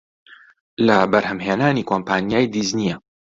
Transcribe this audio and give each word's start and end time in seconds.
لە 0.85 0.97
بەرهەمهێنانی 1.11 1.87
کۆمپانیای 1.89 2.51
دیزنییە 2.53 2.95